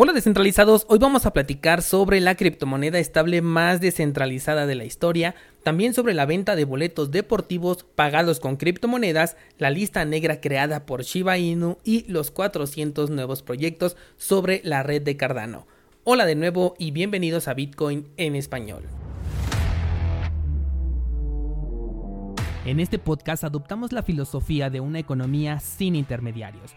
[0.00, 5.34] Hola descentralizados, hoy vamos a platicar sobre la criptomoneda estable más descentralizada de la historia,
[5.64, 11.02] también sobre la venta de boletos deportivos pagados con criptomonedas, la lista negra creada por
[11.02, 15.66] Shiba Inu y los 400 nuevos proyectos sobre la red de Cardano.
[16.04, 18.84] Hola de nuevo y bienvenidos a Bitcoin en español.
[22.64, 26.76] En este podcast adoptamos la filosofía de una economía sin intermediarios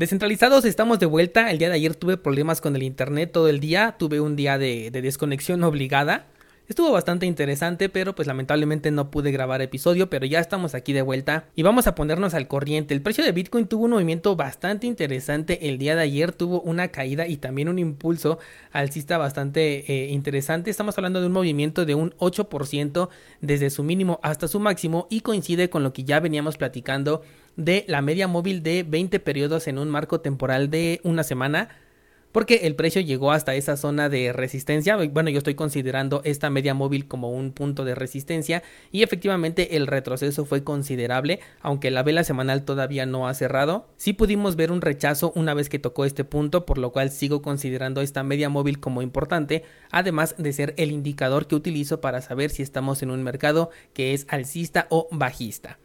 [0.00, 1.50] Descentralizados, estamos de vuelta.
[1.50, 3.96] El día de ayer tuve problemas con el internet todo el día.
[3.98, 6.24] Tuve un día de, desconexión obligada.
[6.70, 11.02] Estuvo bastante interesante, pero pues lamentablemente no pude grabar episodio, pero ya estamos aquí de
[11.02, 12.94] vuelta y vamos a ponernos al corriente.
[12.94, 16.86] El precio de Bitcoin tuvo un movimiento bastante interesante el día de ayer, tuvo una
[16.86, 18.38] caída y también un impulso
[18.70, 20.70] alcista bastante eh, interesante.
[20.70, 23.08] Estamos hablando de un movimiento de un 8%
[23.40, 27.22] desde su mínimo hasta su máximo y coincide con lo que ya veníamos platicando
[27.56, 31.68] de la media móvil de 20 periodos en un marco temporal de una semana
[32.32, 34.96] porque el precio llegó hasta esa zona de resistencia.
[34.96, 39.86] Bueno, yo estoy considerando esta media móvil como un punto de resistencia y efectivamente el
[39.86, 43.88] retroceso fue considerable, aunque la vela semanal todavía no ha cerrado.
[43.96, 47.42] Sí pudimos ver un rechazo una vez que tocó este punto, por lo cual sigo
[47.42, 52.50] considerando esta media móvil como importante, además de ser el indicador que utilizo para saber
[52.50, 55.78] si estamos en un mercado que es alcista o bajista.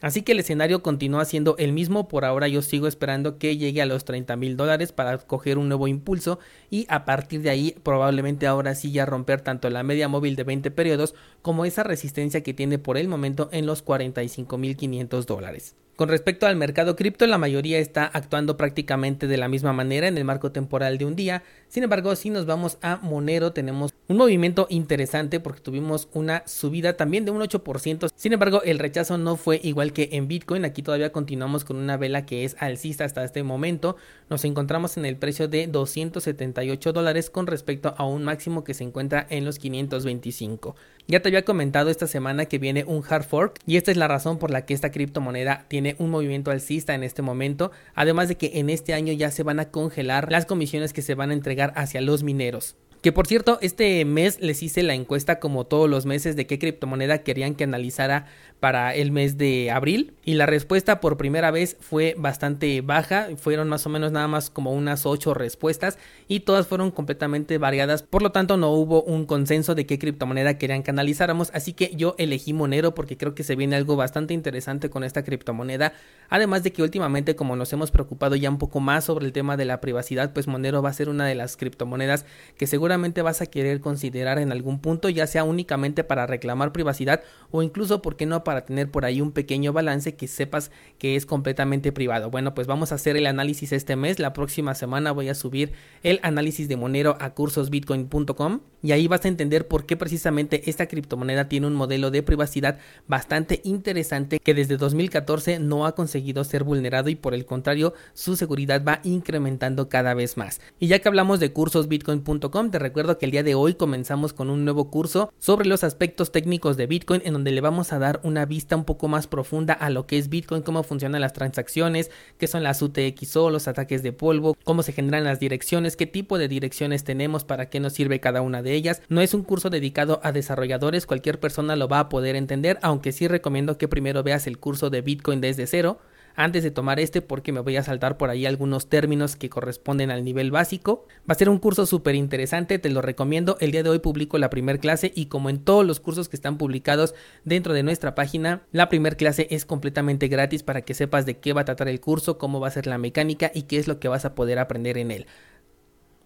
[0.00, 3.82] Así que el escenario continúa siendo el mismo, por ahora yo sigo esperando que llegue
[3.82, 6.38] a los 30 mil dólares para coger un nuevo impulso
[6.70, 10.44] y a partir de ahí probablemente ahora sí ya romper tanto la media móvil de
[10.44, 15.26] 20 periodos como esa resistencia que tiene por el momento en los 45 mil 500
[15.26, 15.74] dólares.
[15.98, 20.16] Con respecto al mercado cripto, la mayoría está actuando prácticamente de la misma manera en
[20.16, 21.42] el marco temporal de un día.
[21.66, 26.96] Sin embargo, si nos vamos a Monero, tenemos un movimiento interesante porque tuvimos una subida
[26.96, 28.12] también de un 8%.
[28.14, 30.64] Sin embargo, el rechazo no fue igual que en Bitcoin.
[30.64, 33.96] Aquí todavía continuamos con una vela que es alcista hasta este momento.
[34.30, 38.84] Nos encontramos en el precio de 278 dólares con respecto a un máximo que se
[38.84, 40.76] encuentra en los 525.
[41.10, 44.08] Ya te había comentado esta semana que viene un hard fork y esta es la
[44.08, 48.36] razón por la que esta criptomoneda tiene un movimiento alcista en este momento, además de
[48.36, 51.34] que en este año ya se van a congelar las comisiones que se van a
[51.34, 52.76] entregar hacia los mineros.
[53.00, 56.58] Que por cierto, este mes les hice la encuesta como todos los meses de qué
[56.58, 58.26] criptomoneda querían que analizara
[58.58, 63.68] para el mes de abril y la respuesta por primera vez fue bastante baja, fueron
[63.68, 68.20] más o menos nada más como unas 8 respuestas y todas fueron completamente variadas, por
[68.20, 72.16] lo tanto no hubo un consenso de qué criptomoneda querían que analizáramos, así que yo
[72.18, 75.92] elegí Monero porque creo que se viene algo bastante interesante con esta criptomoneda,
[76.28, 79.56] además de que últimamente como nos hemos preocupado ya un poco más sobre el tema
[79.56, 82.26] de la privacidad, pues Monero va a ser una de las criptomonedas
[82.56, 86.72] que seguro seguramente vas a querer considerar en algún punto, ya sea únicamente para reclamar
[86.72, 90.70] privacidad o incluso, ¿por qué no?, para tener por ahí un pequeño balance que sepas
[90.98, 92.30] que es completamente privado.
[92.30, 94.18] Bueno, pues vamos a hacer el análisis este mes.
[94.18, 95.72] La próxima semana voy a subir
[96.02, 100.86] el análisis de Monero a cursosbitcoin.com y ahí vas a entender por qué precisamente esta
[100.86, 106.64] criptomoneda tiene un modelo de privacidad bastante interesante que desde 2014 no ha conseguido ser
[106.64, 110.60] vulnerado y por el contrario su seguridad va incrementando cada vez más.
[110.78, 114.64] Y ya que hablamos de cursosbitcoin.com, recuerdo que el día de hoy comenzamos con un
[114.64, 118.46] nuevo curso sobre los aspectos técnicos de Bitcoin en donde le vamos a dar una
[118.46, 122.46] vista un poco más profunda a lo que es Bitcoin, cómo funcionan las transacciones, qué
[122.46, 126.48] son las UTXO, los ataques de polvo, cómo se generan las direcciones, qué tipo de
[126.48, 129.02] direcciones tenemos, para qué nos sirve cada una de ellas.
[129.08, 133.12] No es un curso dedicado a desarrolladores, cualquier persona lo va a poder entender, aunque
[133.12, 135.98] sí recomiendo que primero veas el curso de Bitcoin desde cero
[136.38, 140.12] antes de tomar este porque me voy a saltar por ahí algunos términos que corresponden
[140.12, 141.04] al nivel básico.
[141.28, 143.58] Va a ser un curso súper interesante, te lo recomiendo.
[143.60, 146.36] El día de hoy publico la primera clase y como en todos los cursos que
[146.36, 151.26] están publicados dentro de nuestra página, la primera clase es completamente gratis para que sepas
[151.26, 153.78] de qué va a tratar el curso, cómo va a ser la mecánica y qué
[153.78, 155.26] es lo que vas a poder aprender en él.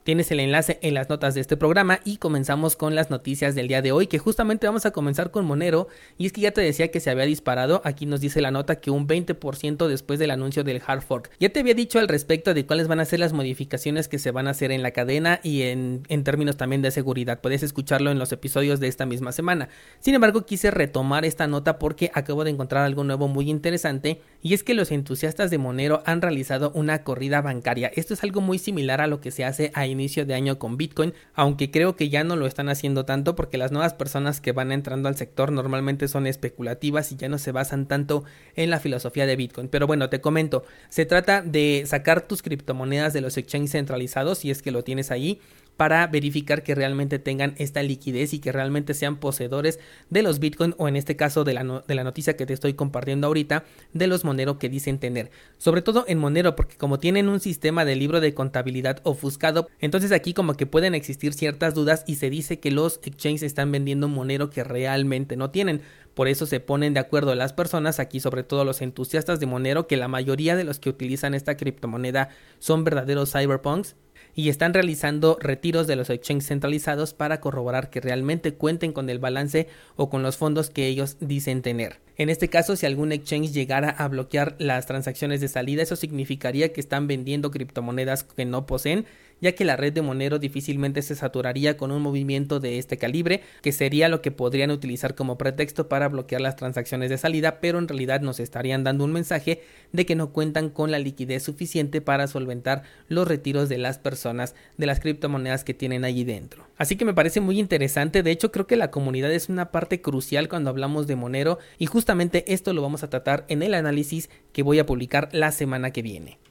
[0.05, 3.69] Tienes el enlace en las notas de este programa y comenzamos con las noticias del
[3.69, 5.87] día de hoy, que justamente vamos a comenzar con Monero.
[6.19, 8.81] Y es que ya te decía que se había disparado, aquí nos dice la nota
[8.81, 11.31] que un 20% después del anuncio del hard fork.
[11.39, 14.33] Ya te había dicho al respecto de cuáles van a ser las modificaciones que se
[14.33, 17.41] van a hacer en la cadena y en, en términos también de seguridad.
[17.41, 19.69] Puedes escucharlo en los episodios de esta misma semana.
[20.01, 24.55] Sin embargo, quise retomar esta nota porque acabo de encontrar algo nuevo muy interesante y
[24.55, 27.93] es que los entusiastas de Monero han realizado una corrida bancaria.
[27.95, 30.77] Esto es algo muy similar a lo que se hace a inicio de año con
[30.77, 34.51] Bitcoin, aunque creo que ya no lo están haciendo tanto porque las nuevas personas que
[34.51, 38.25] van entrando al sector normalmente son especulativas y ya no se basan tanto
[38.57, 39.69] en la filosofía de Bitcoin.
[39.69, 44.51] Pero bueno, te comento, se trata de sacar tus criptomonedas de los exchanges centralizados si
[44.51, 45.41] es que lo tienes ahí
[45.83, 49.81] para verificar que realmente tengan esta liquidez y que realmente sean poseedores
[50.11, 52.75] de los Bitcoin o en este caso de la, de la noticia que te estoy
[52.75, 55.33] compartiendo ahorita de los Monero que dicen tener.
[55.59, 60.13] Sobre todo en Monero porque como tienen un sistema de libro de contabilidad ofuscado, entonces
[60.13, 64.07] aquí como que pueden existir ciertas dudas y se dice que los exchanges están vendiendo
[64.07, 65.83] Monero que realmente no tienen.
[66.15, 69.89] Por eso se ponen de acuerdo las personas, aquí sobre todo los entusiastas de Monero,
[69.89, 72.29] que la mayoría de los que utilizan esta criptomoneda
[72.61, 73.97] son verdaderos cyberpunks
[74.35, 79.19] y están realizando retiros de los exchanges centralizados para corroborar que realmente cuenten con el
[79.19, 82.01] balance o con los fondos que ellos dicen tener.
[82.17, 86.73] En este caso, si algún exchange llegara a bloquear las transacciones de salida, eso significaría
[86.73, 89.07] que están vendiendo criptomonedas que no poseen
[89.43, 93.43] ya que la red de Monero difícilmente se saturaría con un movimiento de este calibre,
[93.61, 97.79] que sería lo que podrían utilizar como pretexto para bloquear las transacciones de salida, pero
[97.79, 99.61] en realidad nos estarían dando un mensaje
[99.93, 104.55] de que no cuentan con la liquidez suficiente para solventar los retiros de las personas
[104.79, 106.65] de las criptomonedas que tienen allí dentro.
[106.79, 110.01] Así que me parece muy interesante, de hecho creo que la comunidad es una parte
[110.01, 114.31] crucial cuando hablamos de Monero y justamente esto lo vamos a tratar en el análisis
[114.53, 116.42] que voy a publicar la semana que viene.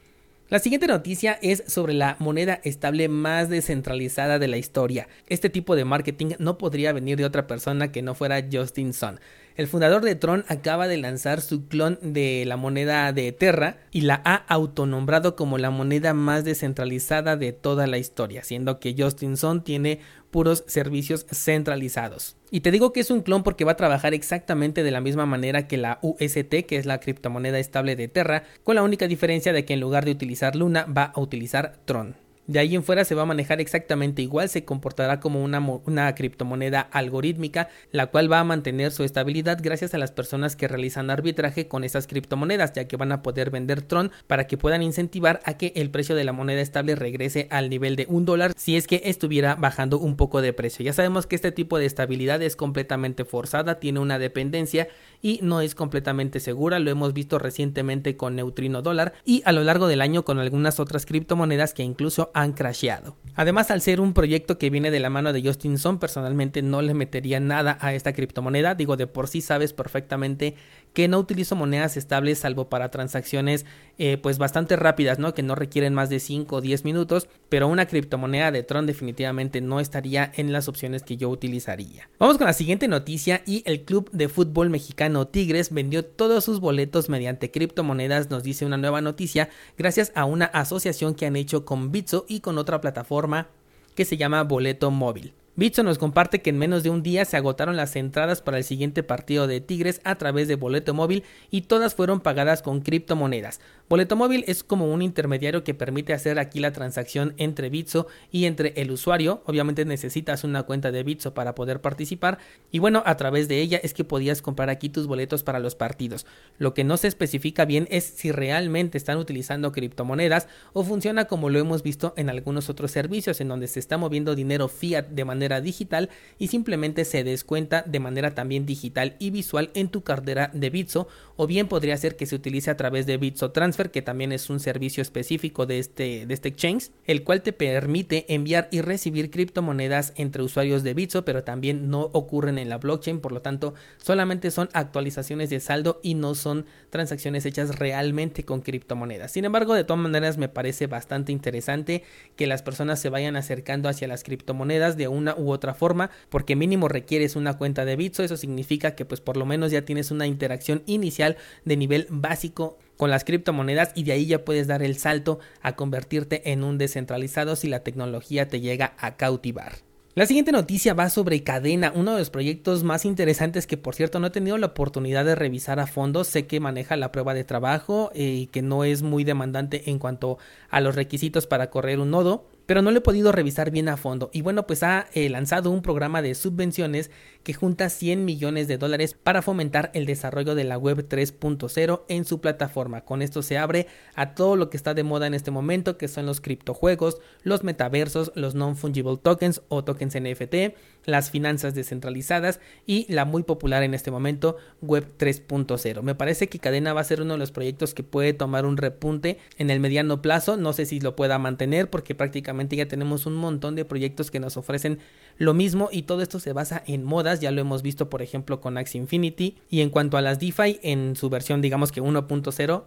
[0.52, 5.08] La siguiente noticia es sobre la moneda estable más descentralizada de la historia.
[5.30, 9.22] Este tipo de marketing no podría venir de otra persona que no fuera Justin Sun.
[9.56, 14.02] El fundador de Tron acaba de lanzar su clon de la moneda de Terra y
[14.02, 19.36] la ha autonombrado como la moneda más descentralizada de toda la historia, siendo que Justin
[19.36, 20.00] Sun tiene
[20.32, 22.38] puros servicios centralizados.
[22.50, 25.26] Y te digo que es un clon porque va a trabajar exactamente de la misma
[25.26, 29.52] manera que la UST, que es la criptomoneda estable de Terra, con la única diferencia
[29.52, 32.16] de que en lugar de utilizar Luna va a utilizar Tron.
[32.52, 36.14] De ahí en fuera se va a manejar exactamente igual, se comportará como una, una,
[36.16, 41.10] criptomoneda algorítmica, la cual va a mantener su estabilidad gracias a las personas que realizan
[41.10, 45.40] arbitraje con esas criptomonedas, ya que van a poder vender Tron para que puedan incentivar
[45.46, 48.76] a que el precio de la moneda estable regrese al nivel de un dólar si
[48.76, 50.84] es que estuviera bajando un poco de precio.
[50.84, 54.90] Ya sabemos que este tipo de estabilidad es completamente forzada, tiene una dependencia
[55.22, 59.64] y no es completamente segura, lo hemos visto recientemente con Neutrino Dólar y a lo
[59.64, 63.16] largo del año con algunas otras criptomonedas que incluso crasheado.
[63.36, 66.82] Además, al ser un proyecto que viene de la mano de Justin Son, personalmente no
[66.82, 70.56] le metería nada a esta criptomoneda, digo de por sí sabes perfectamente
[70.94, 73.66] que no utilizo monedas estables salvo para transacciones
[73.98, 75.34] eh, pues bastante rápidas, ¿no?
[75.34, 79.62] Que no requieren más de 5 o 10 minutos, pero una criptomoneda de Tron definitivamente
[79.62, 82.10] no estaría en las opciones que yo utilizaría.
[82.20, 86.60] Vamos con la siguiente noticia y el club de fútbol mexicano Tigres vendió todos sus
[86.60, 91.64] boletos mediante criptomonedas, nos dice una nueva noticia, gracias a una asociación que han hecho
[91.64, 93.48] con Bitso y con otra plataforma
[93.96, 95.34] que se llama Boleto Móvil.
[95.58, 98.64] Bitso nos comparte que en menos de un día se agotaron las entradas para el
[98.64, 103.60] siguiente partido de Tigres a través de boleto móvil y todas fueron pagadas con criptomonedas.
[103.92, 108.46] Boleto móvil es como un intermediario que permite hacer aquí la transacción entre Bitso y
[108.46, 109.44] entre el usuario.
[109.46, 112.38] Obviamente necesitas una cuenta de Bitso para poder participar
[112.72, 115.76] y bueno, a través de ella es que podías comprar aquí tus boletos para los
[115.76, 116.26] partidos.
[116.58, 121.50] Lo que no se especifica bien es si realmente están utilizando criptomonedas o funciona como
[121.50, 125.26] lo hemos visto en algunos otros servicios en donde se está moviendo dinero fiat de
[125.26, 130.50] manera digital y simplemente se descuenta de manera también digital y visual en tu cartera
[130.54, 134.04] de Bitso o bien podría ser que se utilice a través de Bitso Transfer que
[134.04, 138.68] también es un servicio específico de este, de este exchange el cual te permite enviar
[138.72, 143.20] y recibir criptomonedas entre usuarios de Bitso pero también no ocurren en la blockchain.
[143.20, 148.62] Por lo tanto solamente son actualizaciones de saldo y no son transacciones hechas realmente con
[148.62, 149.32] criptomonedas.
[149.32, 152.04] Sin embargo de todas maneras me parece bastante interesante
[152.36, 156.56] que las personas se vayan acercando hacia las criptomonedas de una u otra forma, porque
[156.56, 160.12] mínimo requieres una cuenta de Bitso, eso significa que pues por lo menos ya tienes
[160.12, 164.84] una interacción inicial de nivel básico con las criptomonedas y de ahí ya puedes dar
[164.84, 169.78] el salto a convertirte en un descentralizado si la tecnología te llega a cautivar.
[170.14, 174.20] La siguiente noticia va sobre Cadena, uno de los proyectos más interesantes que por cierto
[174.20, 176.24] no he tenido la oportunidad de revisar a fondo.
[176.24, 180.38] Sé que maneja la prueba de trabajo y que no es muy demandante en cuanto
[180.70, 183.98] a los requisitos para correr un nodo pero no lo he podido revisar bien a
[183.98, 184.30] fondo.
[184.32, 187.12] Y bueno, pues ha eh, lanzado un programa de subvenciones
[187.44, 192.26] que junta 100 millones de dólares para fomentar el desarrollo de la web 3.0 en
[192.26, 193.02] su plataforma.
[193.02, 196.08] Con esto se abre a todo lo que está de moda en este momento, que
[196.08, 203.12] son los criptojuegos, los metaversos, los non-fungible tokens o tokens NFT, las finanzas descentralizadas y
[203.12, 206.02] la muy popular en este momento web 3.0.
[206.02, 208.78] Me parece que Cadena va a ser uno de los proyectos que puede tomar un
[208.78, 210.58] repunte en el mediano plazo.
[210.58, 214.40] No sé si lo pueda mantener porque prácticamente ya tenemos un montón de proyectos que
[214.40, 215.00] nos ofrecen
[215.42, 218.62] lo mismo y todo esto se basa en modas, ya lo hemos visto por ejemplo
[218.62, 219.58] con Axie Infinity.
[219.72, 222.84] Y en cuanto a las DeFi en su versión digamos que 1.0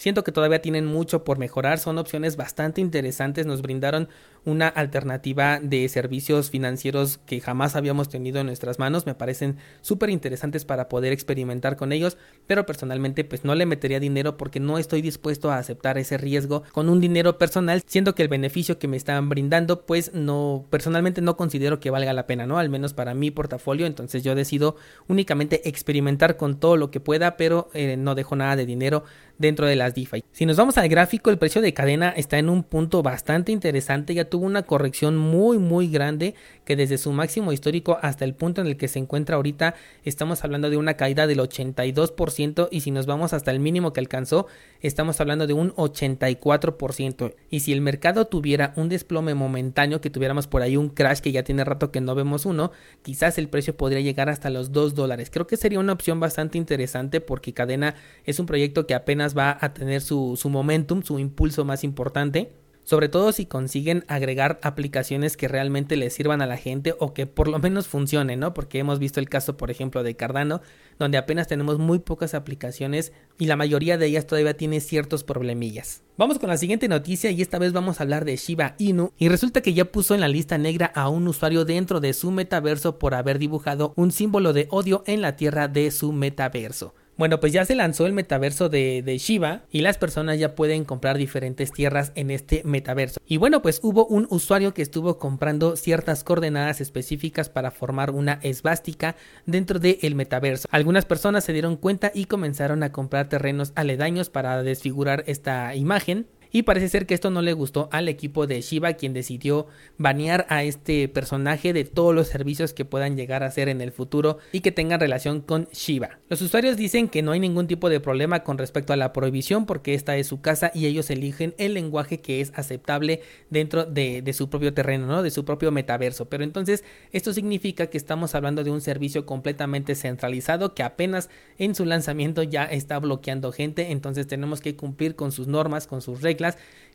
[0.00, 4.08] Siento que todavía tienen mucho por mejorar, son opciones bastante interesantes, nos brindaron
[4.44, 10.10] una alternativa de servicios financieros que jamás habíamos tenido en nuestras manos, me parecen súper
[10.10, 12.16] interesantes para poder experimentar con ellos,
[12.46, 16.62] pero personalmente pues no le metería dinero porque no estoy dispuesto a aceptar ese riesgo
[16.72, 21.20] con un dinero personal, siendo que el beneficio que me están brindando pues no, personalmente
[21.20, 22.58] no considero que valga la pena, ¿no?
[22.58, 24.76] Al menos para mi portafolio, entonces yo decido
[25.08, 29.04] únicamente experimentar con todo lo que pueda, pero eh, no dejo nada de dinero
[29.38, 30.22] dentro de las DeFi.
[30.32, 34.14] Si nos vamos al gráfico, el precio de cadena está en un punto bastante interesante,
[34.14, 36.34] ya tuvo una corrección muy muy grande
[36.64, 40.44] que desde su máximo histórico hasta el punto en el que se encuentra ahorita estamos
[40.44, 44.46] hablando de una caída del 82% y si nos vamos hasta el mínimo que alcanzó
[44.80, 50.46] estamos hablando de un 84% y si el mercado tuviera un desplome momentáneo que tuviéramos
[50.46, 52.70] por ahí un crash que ya tiene rato que no vemos uno
[53.02, 55.30] quizás el precio podría llegar hasta los 2 dólares.
[55.30, 57.94] Creo que sería una opción bastante interesante porque cadena
[58.24, 62.59] es un proyecto que apenas va a tener su, su momentum, su impulso más importante
[62.90, 67.24] sobre todo si consiguen agregar aplicaciones que realmente les sirvan a la gente o que
[67.24, 68.52] por lo menos funcionen, ¿no?
[68.52, 70.60] Porque hemos visto el caso, por ejemplo, de Cardano,
[70.98, 76.02] donde apenas tenemos muy pocas aplicaciones y la mayoría de ellas todavía tiene ciertos problemillas.
[76.16, 79.28] Vamos con la siguiente noticia y esta vez vamos a hablar de Shiba Inu y
[79.28, 82.98] resulta que ya puso en la lista negra a un usuario dentro de su metaverso
[82.98, 86.92] por haber dibujado un símbolo de odio en la tierra de su metaverso.
[87.20, 90.86] Bueno, pues ya se lanzó el metaverso de, de, Shiba y las personas ya pueden
[90.86, 93.20] comprar diferentes tierras en este metaverso.
[93.26, 98.38] Y bueno, pues hubo un usuario que estuvo comprando ciertas coordenadas específicas para formar una
[98.42, 100.66] esvástica dentro del metaverso.
[100.70, 106.26] Algunas personas se dieron cuenta y comenzaron a comprar terrenos aledaños para desfigurar esta imagen.
[106.52, 109.66] Y parece ser que esto no le gustó al equipo de Shiba, quien decidió
[109.98, 113.92] banear a este personaje de todos los servicios que puedan llegar a hacer en el
[113.92, 116.18] futuro y que tengan relación con Shiba.
[116.28, 119.64] Los usuarios dicen que no hay ningún tipo de problema con respecto a la prohibición
[119.64, 124.22] porque esta es su casa y ellos eligen el lenguaje que es aceptable dentro de,
[124.22, 125.22] de su propio terreno, ¿no?
[125.22, 126.28] de su propio metaverso.
[126.28, 131.74] Pero entonces esto significa que estamos hablando de un servicio completamente centralizado que apenas en
[131.74, 133.92] su lanzamiento ya está bloqueando gente.
[133.92, 136.39] Entonces tenemos que cumplir con sus normas, con sus reglas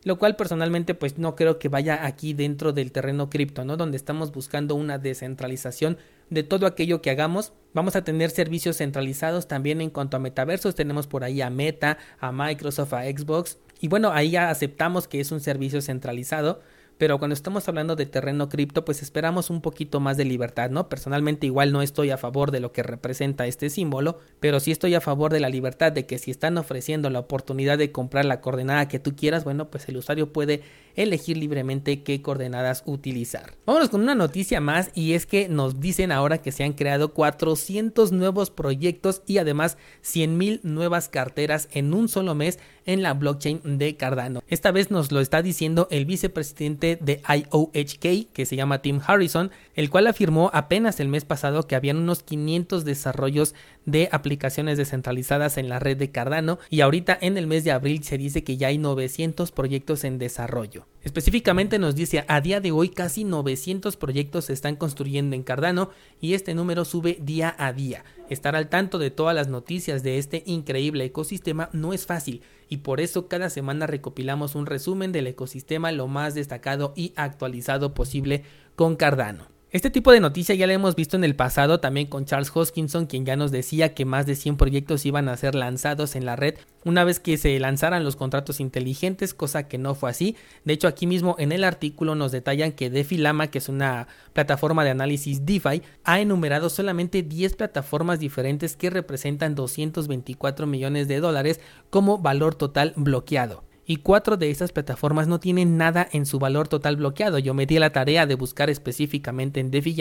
[0.04, 3.76] lo cual personalmente pues no creo que vaya aquí dentro del terreno cripto, ¿no?
[3.76, 5.98] Donde estamos buscando una descentralización
[6.30, 7.52] de todo aquello que hagamos.
[7.74, 11.98] Vamos a tener servicios centralizados también en cuanto a metaversos, tenemos por ahí a Meta,
[12.20, 16.60] a Microsoft, a Xbox y bueno, ahí ya aceptamos que es un servicio centralizado
[16.98, 20.88] pero cuando estamos hablando de terreno cripto, pues esperamos un poquito más de libertad, ¿no?
[20.88, 24.94] Personalmente igual no estoy a favor de lo que representa este símbolo, pero sí estoy
[24.94, 28.40] a favor de la libertad de que si están ofreciendo la oportunidad de comprar la
[28.40, 30.62] coordenada que tú quieras, bueno, pues el usuario puede
[30.94, 33.52] elegir libremente qué coordenadas utilizar.
[33.66, 37.12] Vámonos con una noticia más y es que nos dicen ahora que se han creado
[37.12, 43.78] 400 nuevos proyectos y además 100.000 nuevas carteras en un solo mes en la blockchain
[43.78, 44.42] de Cardano.
[44.48, 49.50] Esta vez nos lo está diciendo el vicepresidente de IOHK, que se llama Tim Harrison,
[49.74, 55.58] el cual afirmó apenas el mes pasado que habían unos 500 desarrollos de aplicaciones descentralizadas
[55.58, 58.56] en la red de Cardano y ahorita en el mes de abril se dice que
[58.56, 60.86] ya hay 900 proyectos en desarrollo.
[61.06, 65.90] Específicamente nos dice a día de hoy casi 900 proyectos se están construyendo en Cardano
[66.20, 68.04] y este número sube día a día.
[68.28, 72.78] Estar al tanto de todas las noticias de este increíble ecosistema no es fácil y
[72.78, 78.42] por eso cada semana recopilamos un resumen del ecosistema lo más destacado y actualizado posible
[78.74, 79.55] con Cardano.
[79.76, 83.04] Este tipo de noticia ya la hemos visto en el pasado también con Charles Hoskinson,
[83.04, 86.34] quien ya nos decía que más de 100 proyectos iban a ser lanzados en la
[86.34, 86.54] red
[86.86, 90.34] una vez que se lanzaran los contratos inteligentes, cosa que no fue así.
[90.64, 94.82] De hecho, aquí mismo en el artículo nos detallan que DeFi que es una plataforma
[94.82, 101.60] de análisis DeFi, ha enumerado solamente 10 plataformas diferentes que representan 224 millones de dólares
[101.90, 106.66] como valor total bloqueado y cuatro de estas plataformas no tienen nada en su valor
[106.66, 107.38] total bloqueado.
[107.38, 109.96] Yo me di la tarea de buscar específicamente en DeFi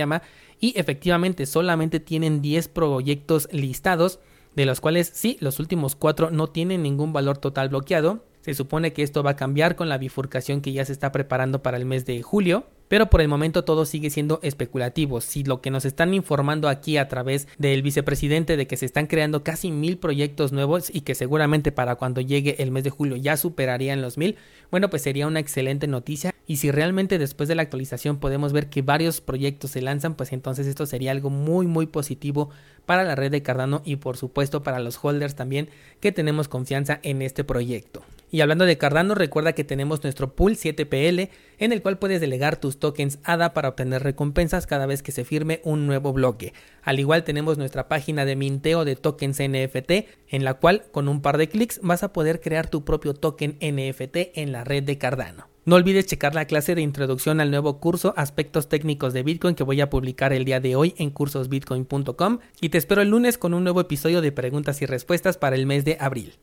[0.59, 4.19] y efectivamente solamente tienen 10 proyectos listados,
[4.55, 8.93] de los cuales sí, los últimos cuatro no tienen ningún valor total bloqueado Se supone
[8.93, 11.85] que esto va a cambiar con la bifurcación que ya se está preparando para el
[11.85, 12.65] mes de julio.
[12.87, 15.21] Pero por el momento todo sigue siendo especulativo.
[15.21, 19.07] Si lo que nos están informando aquí a través del vicepresidente de que se están
[19.07, 23.15] creando casi mil proyectos nuevos y que seguramente para cuando llegue el mes de julio
[23.15, 24.37] ya superarían los mil,
[24.71, 26.33] bueno pues sería una excelente noticia.
[26.47, 30.31] Y si realmente después de la actualización podemos ver que varios proyectos se lanzan, pues
[30.31, 32.51] entonces esto sería algo muy muy positivo
[32.85, 36.99] para la red de Cardano y por supuesto para los holders también que tenemos confianza
[37.03, 38.03] en este proyecto.
[38.31, 42.57] Y hablando de Cardano, recuerda que tenemos nuestro pool 7PL en el cual puedes delegar
[42.57, 46.53] tus tokens ADA para obtener recompensas cada vez que se firme un nuevo bloque.
[46.81, 49.91] Al igual tenemos nuestra página de minteo de tokens NFT
[50.27, 53.57] en la cual con un par de clics vas a poder crear tu propio token
[53.61, 55.54] NFT en la red de Cardano.
[55.65, 59.63] No olvides checar la clase de introducción al nuevo curso Aspectos técnicos de Bitcoin que
[59.63, 63.55] voy a publicar el día de hoy en cursosbitcoin.com y te espero el lunes con
[63.55, 66.35] un nuevo episodio de preguntas y respuestas para el mes de abril.